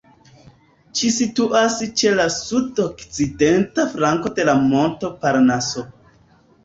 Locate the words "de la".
4.41-4.57